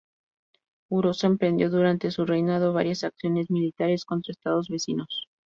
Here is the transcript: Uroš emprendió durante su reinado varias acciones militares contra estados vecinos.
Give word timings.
Uroš 0.89 1.23
emprendió 1.25 1.69
durante 1.69 2.09
su 2.09 2.25
reinado 2.25 2.73
varias 2.73 3.03
acciones 3.03 3.51
militares 3.51 4.03
contra 4.03 4.31
estados 4.31 4.67
vecinos. 4.67 5.27